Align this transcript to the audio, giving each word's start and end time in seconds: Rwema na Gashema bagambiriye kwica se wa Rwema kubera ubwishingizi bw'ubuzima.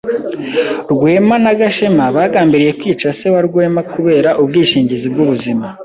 Rwema 0.91 1.35
na 1.43 1.51
Gashema 1.59 2.05
bagambiriye 2.15 2.71
kwica 2.79 3.09
se 3.19 3.27
wa 3.33 3.41
Rwema 3.47 3.81
kubera 3.93 4.29
ubwishingizi 4.41 5.07
bw'ubuzima. 5.13 5.65